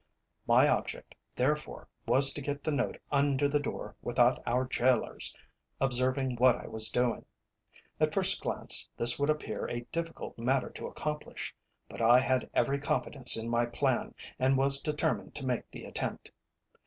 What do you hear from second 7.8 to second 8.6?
At first